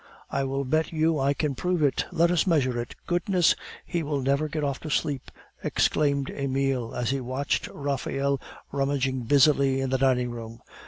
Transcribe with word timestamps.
"I 0.31 0.45
will 0.45 0.65
bet 0.65 0.91
you 0.91 1.19
I 1.19 1.35
can 1.35 1.53
prove 1.53 1.83
it. 1.83 2.07
Let 2.11 2.31
us 2.31 2.47
measure 2.47 2.81
it" 2.81 2.95
"Goodness! 3.05 3.55
he 3.85 4.01
will 4.01 4.19
never 4.19 4.47
get 4.49 4.63
off 4.63 4.79
to 4.79 4.89
sleep," 4.89 5.29
exclaimed 5.63 6.31
Emile, 6.31 6.95
as 6.95 7.11
he 7.11 7.21
watched 7.21 7.67
Raphael 7.67 8.41
rummaging 8.71 9.25
busily 9.25 9.79
in 9.79 9.91
the 9.91 9.99
dining 9.99 10.31
room. 10.31 10.61